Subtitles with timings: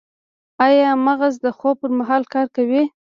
[0.65, 2.83] ایا مغز د خوب پر مهال کار کوي؟